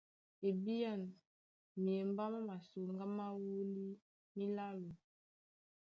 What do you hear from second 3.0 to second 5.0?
má wólí mílálo.